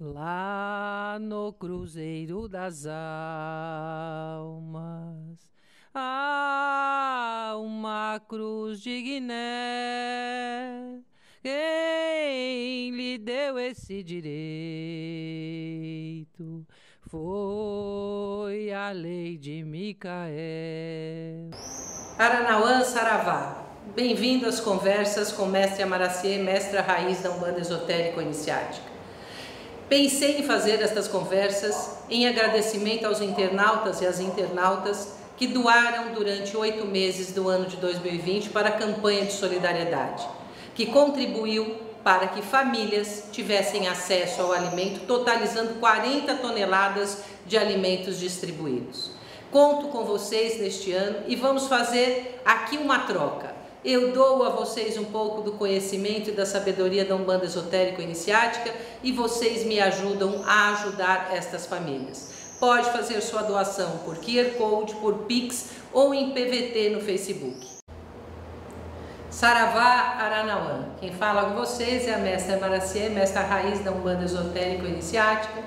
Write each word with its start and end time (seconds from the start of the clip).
Lá 0.00 1.18
no 1.20 1.52
Cruzeiro 1.52 2.48
das 2.48 2.84
Almas 2.84 2.94
há 5.94 7.54
uma 7.56 8.20
cruz 8.28 8.80
de 8.80 9.00
Guiné. 9.00 9.34
Quem 11.40 12.90
lhe 12.90 13.18
deu 13.18 13.56
esse 13.56 14.02
direito 14.02 14.26
foi 17.02 18.72
a 18.72 18.90
lei 18.90 19.38
de 19.38 19.62
Micael. 19.62 20.32
Aranauã 22.18 22.82
Saravá, 22.82 23.64
bem-vindo 23.94 24.46
às 24.46 24.58
conversas 24.58 25.30
com 25.30 25.46
Mestre 25.46 25.84
Amaraciê, 25.84 26.38
mestra 26.38 26.82
raiz 26.82 27.22
da 27.22 27.30
Umbanda 27.30 27.60
Esotérico 27.60 28.20
Iniciática. 28.20 28.93
Pensei 29.94 30.38
em 30.38 30.42
fazer 30.42 30.82
estas 30.82 31.06
conversas 31.06 31.90
em 32.10 32.26
agradecimento 32.26 33.06
aos 33.06 33.20
internautas 33.20 34.00
e 34.00 34.06
às 34.06 34.18
internautas 34.18 35.10
que 35.36 35.46
doaram 35.46 36.12
durante 36.12 36.56
oito 36.56 36.84
meses 36.84 37.30
do 37.32 37.48
ano 37.48 37.66
de 37.66 37.76
2020 37.76 38.50
para 38.50 38.70
a 38.70 38.72
campanha 38.72 39.24
de 39.24 39.32
solidariedade, 39.32 40.26
que 40.74 40.86
contribuiu 40.86 41.76
para 42.02 42.26
que 42.26 42.42
famílias 42.42 43.26
tivessem 43.30 43.86
acesso 43.86 44.42
ao 44.42 44.50
alimento, 44.50 45.06
totalizando 45.06 45.74
40 45.74 46.34
toneladas 46.38 47.18
de 47.46 47.56
alimentos 47.56 48.18
distribuídos. 48.18 49.12
Conto 49.52 49.86
com 49.90 50.02
vocês 50.02 50.58
neste 50.60 50.90
ano 50.90 51.18
e 51.28 51.36
vamos 51.36 51.68
fazer 51.68 52.40
aqui 52.44 52.78
uma 52.78 52.98
troca. 53.06 53.53
Eu 53.84 54.12
dou 54.12 54.42
a 54.42 54.48
vocês 54.48 54.96
um 54.96 55.04
pouco 55.04 55.42
do 55.42 55.52
conhecimento 55.52 56.30
e 56.30 56.32
da 56.32 56.46
sabedoria 56.46 57.04
da 57.04 57.14
Umbanda 57.14 57.44
Esotérico 57.44 58.00
Iniciática 58.00 58.72
e 59.02 59.12
vocês 59.12 59.62
me 59.62 59.78
ajudam 59.78 60.42
a 60.46 60.70
ajudar 60.70 61.28
estas 61.34 61.66
famílias. 61.66 62.32
Pode 62.58 62.90
fazer 62.90 63.20
sua 63.20 63.42
doação 63.42 63.98
por 63.98 64.16
QR 64.16 64.56
Code, 64.56 64.94
por 64.94 65.24
Pix 65.24 65.72
ou 65.92 66.14
em 66.14 66.30
PVT 66.30 66.94
no 66.94 67.02
Facebook. 67.02 67.58
Saravá 69.28 70.16
Aranauã. 70.18 70.86
Quem 70.98 71.12
fala 71.12 71.50
com 71.50 71.54
vocês 71.56 72.08
é 72.08 72.14
a 72.14 72.18
mestra 72.18 72.56
Maraciê, 72.56 73.10
mestra 73.10 73.42
raiz 73.42 73.84
da 73.84 73.92
Umbanda 73.92 74.24
Esotérico 74.24 74.86
Iniciática. 74.86 75.62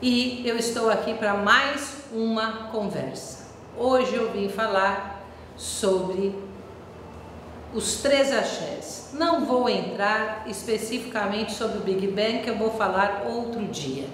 E 0.00 0.48
eu 0.48 0.56
estou 0.56 0.88
aqui 0.88 1.12
para 1.12 1.34
mais 1.34 2.04
uma 2.10 2.68
conversa. 2.68 3.48
Hoje 3.76 4.14
eu 4.14 4.32
vim 4.32 4.48
falar 4.48 5.22
sobre 5.58 6.47
os 7.72 7.96
três 7.96 8.32
axés. 8.32 9.10
Não 9.12 9.44
vou 9.44 9.68
entrar 9.68 10.44
especificamente 10.46 11.52
sobre 11.52 11.78
o 11.78 11.80
Big 11.80 12.06
Bang, 12.08 12.40
que 12.40 12.50
eu 12.50 12.56
vou 12.56 12.70
falar 12.70 13.24
outro 13.26 13.64
dia. 13.66 14.06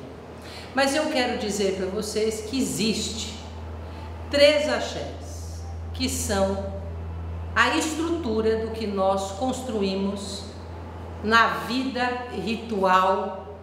Mas 0.74 0.94
eu 0.94 1.06
quero 1.06 1.38
dizer 1.38 1.77
para 1.77 1.86
vocês 1.86 2.42
que 2.42 2.58
existe 2.58 3.34
três 4.30 4.69
axés, 4.69 5.62
que 5.92 6.08
são 6.08 6.72
a 7.55 7.77
estrutura 7.77 8.66
do 8.66 8.72
que 8.72 8.86
nós 8.86 9.32
construímos 9.32 10.44
na 11.22 11.58
vida 11.66 12.05
ritual, 12.32 13.56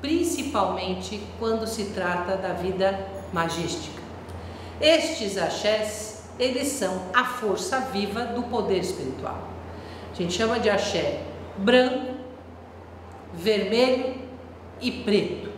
principalmente 0.00 1.22
quando 1.38 1.66
se 1.66 1.86
trata 1.86 2.36
da 2.36 2.54
vida 2.54 2.98
magística. 3.32 4.02
Estes 4.80 5.36
axés 5.36 6.15
eles 6.38 6.68
são 6.68 7.02
a 7.14 7.24
força 7.24 7.80
viva 7.80 8.24
do 8.24 8.44
poder 8.44 8.78
espiritual. 8.78 9.48
A 10.12 10.14
gente 10.14 10.32
chama 10.32 10.58
de 10.58 10.70
axé 10.70 11.22
branco, 11.58 12.14
vermelho 13.34 14.14
e 14.80 14.90
preto. 14.90 15.56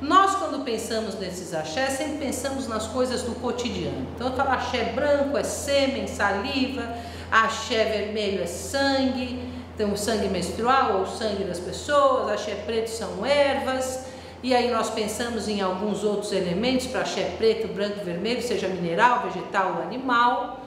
Nós, 0.00 0.36
quando 0.36 0.64
pensamos 0.64 1.18
nesses 1.18 1.52
axés, 1.52 1.94
sempre 1.94 2.26
pensamos 2.26 2.68
nas 2.68 2.86
coisas 2.86 3.22
do 3.22 3.34
cotidiano. 3.40 4.06
Então, 4.14 4.28
eu 4.28 4.32
falo 4.34 4.50
axé 4.50 4.92
branco 4.92 5.36
é 5.36 5.42
sêmen, 5.42 6.06
saliva, 6.06 6.94
axé 7.30 7.84
vermelho 7.84 8.42
é 8.42 8.46
sangue, 8.46 9.42
então 9.74 9.96
sangue 9.96 10.28
menstrual 10.28 11.00
ou 11.00 11.06
sangue 11.06 11.44
das 11.44 11.58
pessoas, 11.58 12.30
axé 12.30 12.54
preto 12.66 12.88
são 12.88 13.26
ervas, 13.26 14.04
e 14.42 14.54
aí 14.54 14.70
nós 14.70 14.90
pensamos 14.90 15.48
em 15.48 15.60
alguns 15.60 16.04
outros 16.04 16.32
elementos 16.32 16.86
para 16.86 17.00
axé 17.00 17.34
preto, 17.36 17.68
branco, 17.68 18.04
vermelho, 18.04 18.40
seja 18.40 18.68
mineral, 18.68 19.28
vegetal 19.28 19.76
ou 19.76 19.82
animal, 19.82 20.60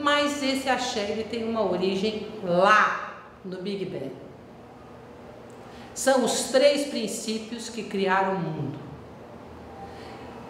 mas 0.00 0.42
esse 0.42 0.68
axé 0.68 1.10
ele 1.10 1.24
tem 1.24 1.48
uma 1.48 1.68
origem 1.68 2.28
lá 2.44 3.24
no 3.44 3.60
Big 3.60 3.84
Bang. 3.86 4.12
São 5.94 6.24
os 6.24 6.44
três 6.50 6.86
princípios 6.86 7.68
que 7.68 7.82
criaram 7.82 8.36
o 8.36 8.38
mundo. 8.38 8.78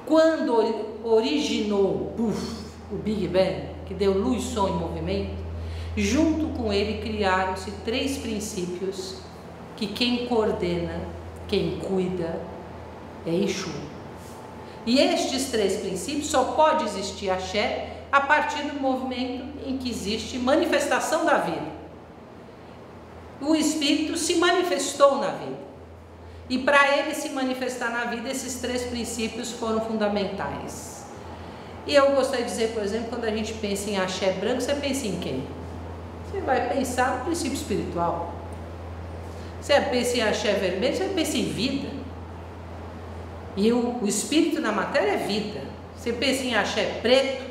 Quando 0.05 0.55
originou 1.03 2.15
o 2.91 2.97
Big 2.97 3.29
Bang, 3.29 3.69
que 3.87 3.95
deu 3.95 4.13
luz, 4.13 4.43
som 4.43 4.69
e 4.69 4.73
movimento, 4.73 5.37
junto 5.97 6.49
com 6.57 6.71
ele 6.71 7.01
criaram-se 7.01 7.71
três 7.85 8.19
princípios 8.19 9.17
que 9.75 9.87
quem 9.87 10.27
coordena, 10.27 11.01
quem 11.47 11.79
cuida, 11.79 12.39
é 13.27 13.35
Exu. 13.35 13.71
E 14.87 14.99
estes 15.01 15.51
três 15.51 15.81
princípios 15.81 16.29
só 16.29 16.45
pode 16.45 16.85
existir 16.85 17.31
axé 17.31 17.99
a 18.11 18.21
partir 18.21 18.63
do 18.63 18.81
movimento 18.81 19.45
em 19.67 19.77
que 19.77 19.91
existe 19.91 20.39
manifestação 20.39 21.25
da 21.25 21.39
vida. 21.39 21.79
O 23.41 23.55
espírito 23.55 24.17
se 24.17 24.37
manifestou 24.37 25.19
na 25.19 25.31
vida. 25.31 25.69
E 26.49 26.59
para 26.59 26.97
ele 26.97 27.15
se 27.15 27.29
manifestar 27.29 27.91
na 27.91 28.05
vida, 28.05 28.31
esses 28.31 28.55
três 28.61 28.83
princípios 28.85 29.53
foram 29.53 29.81
fundamentais. 29.83 31.05
E 31.87 31.95
eu 31.95 32.13
gostaria 32.13 32.45
de 32.45 32.51
dizer, 32.51 32.73
por 32.73 32.83
exemplo, 32.83 33.09
quando 33.11 33.25
a 33.25 33.31
gente 33.31 33.53
pensa 33.55 33.91
em 33.91 33.99
axé 33.99 34.33
branco, 34.33 34.61
você 34.61 34.75
pensa 34.75 35.07
em 35.07 35.21
quem? 35.21 35.47
Você 36.25 36.41
vai 36.41 36.69
pensar 36.69 37.19
no 37.19 37.25
princípio 37.27 37.57
espiritual. 37.57 38.35
Você 39.61 39.79
pensa 39.83 40.17
em 40.17 40.23
axé 40.23 40.53
vermelho, 40.55 40.97
você 40.97 41.05
pensa 41.15 41.37
em 41.37 41.45
vida. 41.45 41.98
E 43.57 43.73
o, 43.73 43.99
o 44.03 44.07
espírito 44.07 44.61
na 44.61 44.73
matéria 44.73 45.13
é 45.13 45.17
vida. 45.17 45.61
Você 45.97 46.13
pensa 46.13 46.45
em 46.45 46.55
axé 46.55 47.01
preto, 47.03 47.45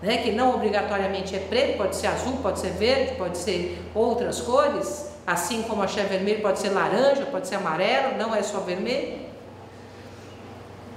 né, 0.00 0.18
que 0.18 0.32
não 0.32 0.54
obrigatoriamente 0.54 1.34
é 1.34 1.38
preto, 1.38 1.78
pode 1.78 1.96
ser 1.96 2.08
azul, 2.08 2.36
pode 2.42 2.60
ser 2.60 2.70
verde, 2.72 3.16
pode 3.16 3.38
ser 3.38 3.82
outras 3.94 4.40
cores, 4.40 5.08
assim 5.26 5.62
como 5.62 5.82
axé 5.82 6.04
vermelho 6.04 6.42
pode 6.42 6.58
ser 6.58 6.68
laranja, 6.70 7.26
pode 7.26 7.48
ser 7.48 7.56
amarelo, 7.56 8.18
não 8.18 8.34
é 8.34 8.42
só 8.42 8.60
vermelho. 8.60 9.24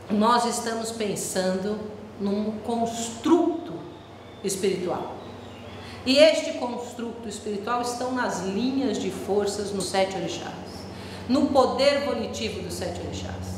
Nós 0.10 0.46
estamos 0.46 0.92
pensando 0.92 1.80
num 2.20 2.60
construto 2.60 3.74
espiritual. 4.44 5.16
E 6.06 6.18
este 6.18 6.54
construto 6.54 7.28
espiritual 7.28 7.82
estão 7.82 8.14
nas 8.14 8.44
linhas 8.44 8.98
de 8.98 9.12
forças 9.12 9.72
nos 9.72 9.86
sete 9.86 10.16
orixás, 10.16 10.54
no 11.28 11.48
poder 11.48 12.06
volitivo 12.06 12.62
dos 12.62 12.76
sete 12.76 13.02
orixás. 13.02 13.57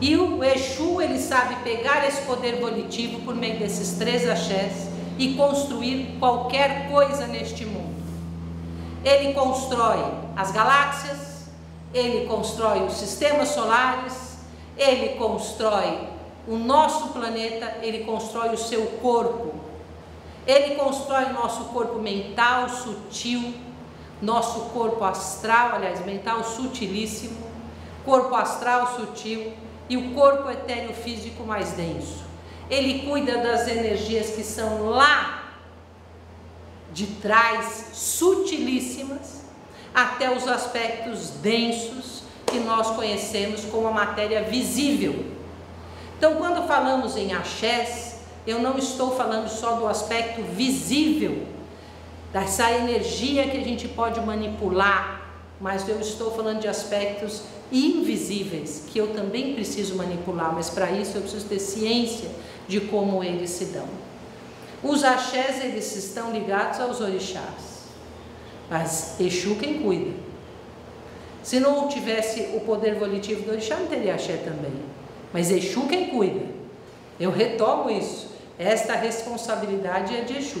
E 0.00 0.16
o 0.16 0.44
Exu, 0.44 1.00
ele 1.02 1.18
sabe 1.18 1.56
pegar 1.64 2.06
esse 2.06 2.22
poder 2.22 2.60
volitivo 2.60 3.20
por 3.22 3.34
meio 3.34 3.58
desses 3.58 3.98
três 3.98 4.28
axés 4.28 4.88
e 5.18 5.34
construir 5.34 6.16
qualquer 6.20 6.88
coisa 6.88 7.26
neste 7.26 7.64
mundo. 7.64 7.98
Ele 9.04 9.32
constrói 9.32 10.04
as 10.36 10.52
galáxias, 10.52 11.48
ele 11.92 12.26
constrói 12.26 12.84
os 12.84 12.92
sistemas 12.92 13.48
solares, 13.48 14.38
ele 14.76 15.16
constrói 15.16 16.06
o 16.46 16.56
nosso 16.56 17.08
planeta, 17.08 17.78
ele 17.82 18.04
constrói 18.04 18.50
o 18.50 18.58
seu 18.58 18.86
corpo. 19.02 19.54
Ele 20.46 20.76
constrói 20.76 21.24
o 21.24 21.32
nosso 21.32 21.64
corpo 21.64 21.98
mental, 21.98 22.68
sutil, 22.68 23.52
nosso 24.22 24.60
corpo 24.70 25.04
astral, 25.04 25.74
aliás, 25.74 26.04
mental 26.06 26.42
sutilíssimo, 26.44 27.36
corpo 28.04 28.34
astral 28.34 28.96
sutil 28.96 29.52
e 29.88 29.96
o 29.96 30.12
corpo 30.12 30.50
etéreo 30.50 30.92
físico 30.92 31.44
mais 31.44 31.72
denso. 31.72 32.24
Ele 32.70 33.06
cuida 33.06 33.38
das 33.38 33.66
energias 33.66 34.30
que 34.30 34.42
são 34.42 34.90
lá 34.90 35.54
de 36.92 37.06
trás, 37.06 37.90
sutilíssimas, 37.92 39.44
até 39.94 40.34
os 40.34 40.46
aspectos 40.46 41.30
densos 41.30 42.22
que 42.46 42.58
nós 42.60 42.90
conhecemos 42.90 43.64
como 43.64 43.88
a 43.88 43.92
matéria 43.92 44.42
visível. 44.42 45.24
Então, 46.16 46.36
quando 46.36 46.66
falamos 46.66 47.16
em 47.16 47.32
axés, 47.32 48.20
eu 48.46 48.60
não 48.60 48.78
estou 48.78 49.16
falando 49.16 49.48
só 49.48 49.72
do 49.72 49.86
aspecto 49.86 50.42
visível, 50.42 51.46
dessa 52.32 52.70
energia 52.72 53.48
que 53.48 53.56
a 53.56 53.64
gente 53.64 53.88
pode 53.88 54.20
manipular, 54.20 55.22
mas 55.60 55.88
eu 55.88 56.00
estou 56.00 56.30
falando 56.30 56.60
de 56.60 56.68
aspectos 56.68 57.42
invisíveis 57.72 58.84
que 58.88 58.98
eu 58.98 59.08
também 59.08 59.54
preciso 59.54 59.96
manipular, 59.96 60.54
mas 60.54 60.70
para 60.70 60.90
isso 60.90 61.16
eu 61.16 61.22
preciso 61.22 61.46
ter 61.46 61.58
ciência 61.58 62.30
de 62.66 62.80
como 62.80 63.22
eles 63.22 63.50
se 63.50 63.66
dão. 63.66 63.86
Os 64.82 65.02
axés 65.02 65.64
eles 65.64 65.94
estão 65.96 66.32
ligados 66.32 66.80
aos 66.80 67.00
orixás, 67.00 67.88
mas 68.70 69.18
Exu 69.20 69.56
quem 69.56 69.82
cuida. 69.82 70.12
Se 71.42 71.58
não 71.58 71.88
tivesse 71.88 72.50
o 72.54 72.60
poder 72.60 72.94
volitivo 72.94 73.42
do 73.42 73.52
orixá, 73.52 73.76
não 73.76 73.86
teria 73.86 74.14
axé 74.14 74.36
também. 74.36 74.72
Mas 75.32 75.50
Exu 75.50 75.86
quem 75.88 76.08
cuida. 76.08 76.46
Eu 77.18 77.30
retomo 77.30 77.90
isso. 77.90 78.28
Esta 78.58 78.94
responsabilidade 78.94 80.14
é 80.14 80.20
de 80.22 80.36
Exu. 80.36 80.60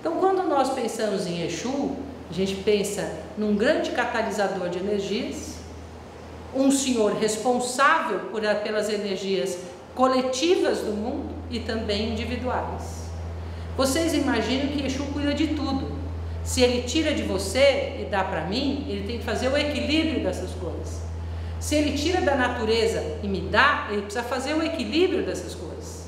Então, 0.00 0.16
quando 0.16 0.42
nós 0.48 0.70
pensamos 0.70 1.26
em 1.26 1.44
Exu, 1.44 1.96
a 2.30 2.32
gente 2.32 2.56
pensa 2.56 3.10
num 3.36 3.56
grande 3.56 3.90
catalisador 3.90 4.68
de 4.68 4.78
energias, 4.78 5.53
um 6.56 6.70
senhor 6.70 7.14
responsável 7.14 8.20
por, 8.30 8.42
pelas 8.62 8.88
energias 8.88 9.58
coletivas 9.94 10.80
do 10.80 10.92
mundo 10.92 11.34
e 11.50 11.60
também 11.60 12.10
individuais. 12.12 13.04
Vocês 13.76 14.14
imaginam 14.14 14.68
que 14.68 14.84
Exu 14.84 15.04
cuida 15.06 15.34
de 15.34 15.48
tudo. 15.48 15.92
Se 16.44 16.62
ele 16.62 16.82
tira 16.82 17.12
de 17.12 17.22
você 17.22 17.96
e 18.00 18.08
dá 18.10 18.22
para 18.22 18.42
mim, 18.42 18.86
ele 18.88 19.06
tem 19.06 19.18
que 19.18 19.24
fazer 19.24 19.48
o 19.48 19.56
equilíbrio 19.56 20.22
dessas 20.22 20.50
coisas. 20.52 21.02
Se 21.58 21.74
ele 21.74 21.96
tira 21.96 22.20
da 22.20 22.34
natureza 22.34 23.02
e 23.22 23.26
me 23.26 23.40
dá, 23.40 23.88
ele 23.90 24.02
precisa 24.02 24.22
fazer 24.22 24.54
o 24.54 24.62
equilíbrio 24.62 25.24
dessas 25.24 25.54
coisas. 25.54 26.04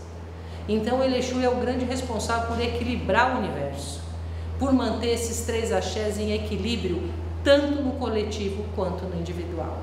Então, 0.68 1.02
ele 1.02 1.16
Exu 1.16 1.40
é 1.40 1.48
o 1.48 1.56
grande 1.56 1.84
responsável 1.84 2.48
por 2.48 2.60
equilibrar 2.60 3.36
o 3.36 3.38
universo, 3.38 4.02
por 4.58 4.72
manter 4.72 5.14
esses 5.14 5.46
três 5.46 5.72
axés 5.72 6.18
em 6.18 6.32
equilíbrio, 6.32 7.10
tanto 7.42 7.80
no 7.80 7.92
coletivo 7.92 8.64
quanto 8.74 9.04
no 9.04 9.18
individual. 9.18 9.80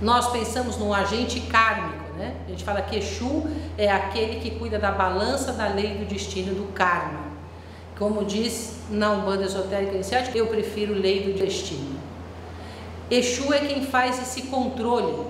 Nós 0.00 0.30
pensamos 0.30 0.76
num 0.76 0.92
agente 0.92 1.40
kármico, 1.40 2.12
né? 2.16 2.34
A 2.46 2.50
gente 2.50 2.64
fala 2.64 2.82
que 2.82 2.96
Exu 2.96 3.44
é 3.78 3.90
aquele 3.90 4.40
que 4.40 4.52
cuida 4.52 4.78
da 4.78 4.90
balança 4.90 5.52
da 5.52 5.68
lei 5.68 5.94
do 5.94 6.04
destino 6.04 6.54
do 6.54 6.72
karma. 6.72 7.32
Como 7.98 8.24
diz 8.24 8.78
na 8.90 9.12
Umbanda 9.12 9.44
Esotérica 9.44 9.94
Iniciática, 9.94 10.36
eu 10.36 10.46
prefiro 10.48 10.92
lei 10.92 11.22
do 11.22 11.38
destino. 11.38 11.98
Exu 13.10 13.52
é 13.52 13.60
quem 13.60 13.84
faz 13.86 14.20
esse 14.20 14.42
controle 14.48 15.26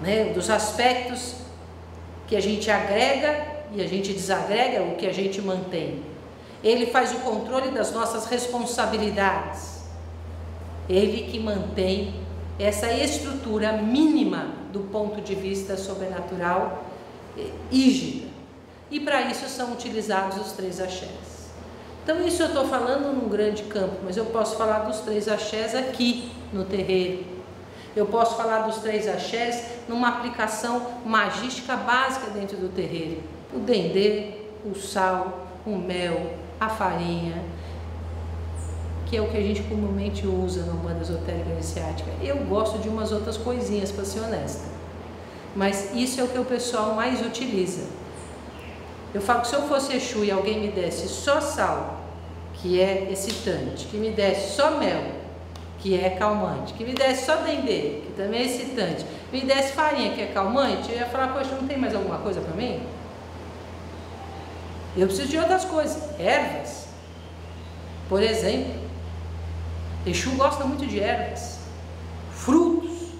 né, 0.00 0.32
dos 0.32 0.48
aspectos 0.48 1.34
que 2.26 2.36
a 2.36 2.40
gente 2.40 2.70
agrega 2.70 3.46
e 3.72 3.80
a 3.80 3.86
gente 3.86 4.12
desagrega, 4.12 4.82
o 4.82 4.96
que 4.96 5.06
a 5.06 5.12
gente 5.12 5.40
mantém. 5.40 6.02
Ele 6.62 6.86
faz 6.86 7.12
o 7.12 7.20
controle 7.20 7.70
das 7.70 7.92
nossas 7.92 8.26
responsabilidades. 8.26 9.80
Ele 10.88 11.30
que 11.30 11.38
mantém 11.38 12.14
essa 12.62 12.92
estrutura 12.92 13.72
mínima 13.72 14.48
do 14.72 14.80
ponto 14.80 15.20
de 15.20 15.34
vista 15.34 15.76
sobrenatural 15.76 16.84
rígida. 17.70 18.28
E 18.90 18.98
para 18.98 19.22
isso 19.22 19.48
são 19.48 19.72
utilizados 19.72 20.36
os 20.38 20.52
três 20.52 20.80
axés. 20.80 21.30
Então, 22.02 22.26
isso 22.26 22.42
eu 22.42 22.48
estou 22.48 22.66
falando 22.66 23.14
num 23.14 23.28
grande 23.28 23.62
campo, 23.64 23.96
mas 24.04 24.16
eu 24.16 24.26
posso 24.26 24.56
falar 24.56 24.80
dos 24.80 25.00
três 25.00 25.28
axés 25.28 25.74
aqui 25.74 26.30
no 26.52 26.64
terreiro. 26.64 27.24
Eu 27.94 28.06
posso 28.06 28.36
falar 28.36 28.60
dos 28.66 28.78
três 28.78 29.08
axés 29.08 29.64
numa 29.88 30.08
aplicação 30.08 30.86
magística 31.04 31.76
básica 31.76 32.30
dentro 32.30 32.56
do 32.56 32.68
terreiro. 32.68 33.22
O 33.52 33.58
dendê, 33.58 34.32
o 34.64 34.74
sal, 34.74 35.46
o 35.66 35.76
mel, 35.76 36.34
a 36.58 36.68
farinha, 36.68 37.42
que 39.10 39.16
é 39.16 39.20
o 39.20 39.26
que 39.26 39.36
a 39.36 39.40
gente 39.40 39.60
comumente 39.64 40.24
usa 40.24 40.62
no 40.62 40.74
banda 40.74 41.02
esotérica 41.02 41.50
iniciática. 41.50 42.08
Eu 42.22 42.36
gosto 42.44 42.78
de 42.78 42.88
umas 42.88 43.10
outras 43.10 43.36
coisinhas, 43.36 43.90
para 43.90 44.04
ser 44.04 44.20
honesta. 44.20 44.62
Mas 45.56 45.92
isso 45.96 46.20
é 46.20 46.22
o 46.22 46.28
que 46.28 46.38
o 46.38 46.44
pessoal 46.44 46.94
mais 46.94 47.20
utiliza. 47.20 47.82
Eu 49.12 49.20
falo 49.20 49.40
que 49.40 49.48
se 49.48 49.56
eu 49.56 49.62
fosse 49.62 49.96
Exu 49.96 50.24
e 50.24 50.30
alguém 50.30 50.60
me 50.60 50.68
desse 50.68 51.08
só 51.08 51.40
sal, 51.40 52.04
que 52.54 52.80
é 52.80 53.10
excitante, 53.10 53.86
que 53.86 53.96
me 53.96 54.10
desse 54.12 54.54
só 54.54 54.78
mel, 54.78 55.02
que 55.80 55.98
é 55.98 56.10
calmante, 56.10 56.72
que 56.74 56.84
me 56.84 56.92
desse 56.92 57.26
só 57.26 57.34
dendê, 57.38 58.02
que 58.06 58.12
também 58.16 58.42
é 58.42 58.44
excitante, 58.44 59.04
me 59.32 59.40
desse 59.40 59.72
farinha, 59.72 60.12
que 60.12 60.20
é 60.20 60.26
calmante, 60.26 60.92
eu 60.92 60.98
ia 60.98 61.06
falar, 61.06 61.32
poxa, 61.32 61.56
não 61.56 61.66
tem 61.66 61.76
mais 61.76 61.96
alguma 61.96 62.18
coisa 62.18 62.40
para 62.40 62.54
mim? 62.54 62.80
Eu 64.96 65.08
preciso 65.08 65.28
de 65.28 65.38
outras 65.38 65.64
coisas, 65.64 66.00
ervas. 66.20 66.86
Por 68.08 68.22
exemplo, 68.22 68.79
Exu 70.06 70.30
gosta 70.30 70.64
muito 70.64 70.86
de 70.86 70.98
ervas, 70.98 71.58
frutos, 72.32 73.10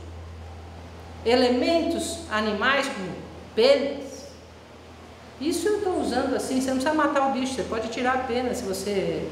elementos 1.25 2.21
animais 2.31 2.87
como 2.87 3.13
penas. 3.55 4.29
Isso 5.41 5.69
eu 5.69 5.79
estou 5.79 6.01
usando 6.01 6.35
assim, 6.35 6.61
você 6.61 6.71
não 6.71 6.77
precisa 6.77 6.95
matar 6.95 7.29
o 7.29 7.33
bicho, 7.33 7.55
você 7.55 7.63
pode 7.65 7.89
tirar 7.89 8.15
a 8.15 8.19
pena 8.19 8.55
se 8.55 8.63
você. 8.63 9.29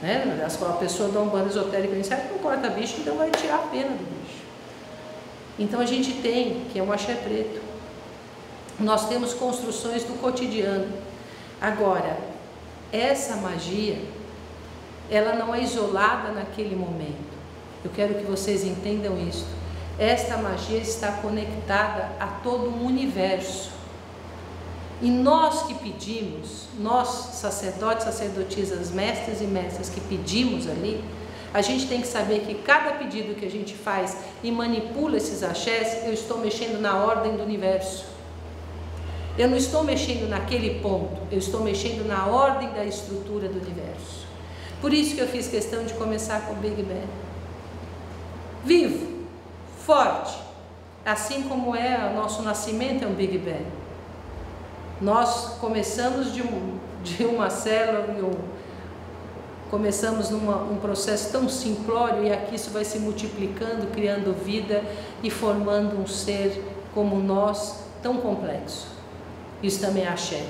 Né, 0.00 0.44
a 0.44 0.72
pessoa 0.72 1.10
dá 1.10 1.20
um 1.20 1.28
bando 1.28 1.48
esotérico 1.48 1.94
inicial 1.94 2.20
não 2.32 2.38
corta 2.38 2.68
bicho, 2.68 2.96
então 2.98 3.16
vai 3.16 3.30
tirar 3.30 3.54
a 3.54 3.58
pena 3.58 3.90
do 3.90 4.04
bicho. 4.04 4.42
Então 5.58 5.80
a 5.80 5.86
gente 5.86 6.14
tem, 6.14 6.64
que 6.72 6.78
é 6.78 6.82
um 6.82 6.92
axé 6.92 7.14
preto. 7.14 7.60
Nós 8.80 9.08
temos 9.08 9.32
construções 9.34 10.02
do 10.02 10.20
cotidiano. 10.20 10.88
Agora, 11.60 12.18
essa 12.92 13.36
magia 13.36 13.98
ela 15.10 15.34
não 15.34 15.54
é 15.54 15.62
isolada 15.62 16.32
naquele 16.32 16.76
momento. 16.76 17.32
Eu 17.84 17.90
quero 17.90 18.14
que 18.14 18.24
vocês 18.24 18.64
entendam 18.64 19.16
isso. 19.18 19.46
Esta 19.98 20.36
magia 20.36 20.78
está 20.78 21.12
conectada 21.12 22.10
a 22.18 22.26
todo 22.26 22.70
o 22.70 22.86
universo. 22.86 23.70
E 25.00 25.10
nós 25.10 25.64
que 25.64 25.74
pedimos, 25.74 26.68
nós 26.78 27.08
sacerdotes, 27.08 28.04
sacerdotisas, 28.04 28.90
mestres 28.90 29.40
e 29.40 29.44
mestras 29.44 29.88
que 29.88 30.00
pedimos 30.00 30.68
ali, 30.68 31.02
a 31.52 31.60
gente 31.60 31.86
tem 31.86 32.00
que 32.00 32.06
saber 32.06 32.40
que 32.46 32.54
cada 32.54 32.92
pedido 32.92 33.34
que 33.34 33.44
a 33.44 33.50
gente 33.50 33.74
faz 33.74 34.16
e 34.42 34.50
manipula 34.50 35.16
esses 35.16 35.42
axés, 35.42 36.06
eu 36.06 36.12
estou 36.12 36.38
mexendo 36.38 36.80
na 36.80 36.96
ordem 36.96 37.36
do 37.36 37.42
universo. 37.42 38.06
Eu 39.36 39.48
não 39.48 39.56
estou 39.56 39.82
mexendo 39.82 40.28
naquele 40.28 40.80
ponto, 40.80 41.20
eu 41.30 41.38
estou 41.38 41.62
mexendo 41.62 42.06
na 42.06 42.26
ordem 42.26 42.70
da 42.70 42.84
estrutura 42.84 43.48
do 43.48 43.60
universo. 43.60 44.26
Por 44.82 44.92
isso 44.92 45.14
que 45.14 45.20
eu 45.20 45.28
fiz 45.28 45.46
questão 45.46 45.84
de 45.84 45.94
começar 45.94 46.40
com 46.40 46.54
o 46.54 46.56
Big 46.56 46.82
Bang. 46.82 47.06
Vivo, 48.64 49.26
forte, 49.86 50.36
assim 51.06 51.44
como 51.44 51.76
é 51.76 52.10
o 52.10 52.16
nosso 52.16 52.42
nascimento 52.42 53.04
é 53.04 53.06
um 53.06 53.14
Big 53.14 53.38
Bang. 53.38 53.64
Nós 55.00 55.56
começamos 55.60 56.34
de, 56.34 56.42
um, 56.42 56.80
de 57.04 57.24
uma 57.24 57.48
célula, 57.48 58.08
começamos 59.70 60.30
num 60.30 60.50
um 60.50 60.78
processo 60.78 61.30
tão 61.30 61.48
simplório 61.48 62.24
e 62.24 62.32
aqui 62.32 62.56
isso 62.56 62.70
vai 62.70 62.84
se 62.84 62.98
multiplicando, 62.98 63.86
criando 63.92 64.34
vida 64.34 64.82
e 65.22 65.30
formando 65.30 65.96
um 65.96 66.08
ser 66.08 66.60
como 66.92 67.20
nós 67.20 67.84
tão 68.02 68.16
complexo. 68.16 68.88
Isso 69.62 69.80
também 69.80 70.02
é 70.02 70.08
axé 70.08 70.44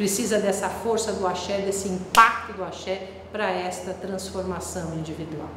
precisa 0.00 0.38
dessa 0.38 0.70
força 0.70 1.12
do 1.12 1.26
axé, 1.26 1.58
desse 1.58 1.86
impacto 1.86 2.54
do 2.54 2.64
axé 2.64 3.06
para 3.30 3.50
esta 3.50 3.92
transformação 3.92 4.94
individual. 4.94 5.50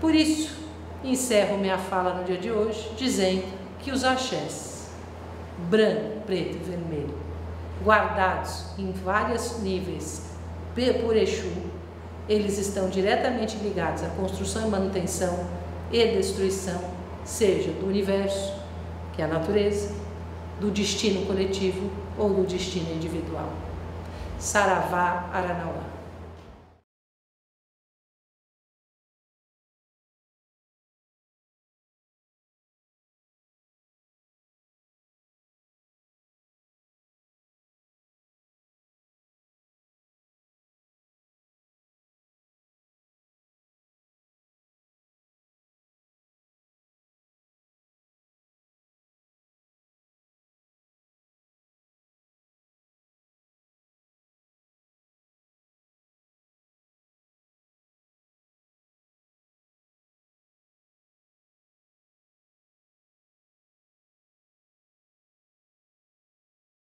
Por 0.00 0.12
isso, 0.12 0.52
encerro 1.04 1.56
minha 1.56 1.78
fala 1.78 2.14
no 2.14 2.24
dia 2.24 2.36
de 2.36 2.50
hoje 2.50 2.90
dizendo 2.96 3.44
que 3.78 3.92
os 3.92 4.02
axés, 4.02 4.88
branco, 5.70 6.22
preto 6.26 6.56
e 6.56 6.58
vermelho, 6.58 7.14
guardados 7.84 8.64
em 8.76 8.90
vários 8.90 9.60
níveis 9.60 10.22
por 11.00 11.16
Exu, 11.16 11.52
eles 12.28 12.58
estão 12.58 12.88
diretamente 12.88 13.56
ligados 13.58 14.02
à 14.02 14.08
construção 14.08 14.66
e 14.66 14.70
manutenção 14.70 15.46
e 15.92 16.04
destruição, 16.08 16.80
seja 17.24 17.70
do 17.74 17.86
universo, 17.86 18.54
que 19.12 19.22
é 19.22 19.24
a 19.24 19.28
natureza, 19.28 19.94
do 20.60 20.70
destino 20.70 21.26
coletivo 21.26 21.90
ou 22.18 22.30
do 22.30 22.46
destino 22.46 22.92
individual. 22.92 23.52
Saravá 24.38 25.30
Aranauá. 25.32 25.93